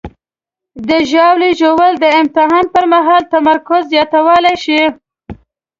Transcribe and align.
د 0.87 0.89
ژاولې 1.11 1.51
ژوول 1.59 1.93
د 1.99 2.05
امتحان 2.21 2.65
پر 2.73 2.83
مهال 2.93 3.23
تمرکز 3.35 3.81
زیاتولی 3.93 4.55
شي. 4.63 4.81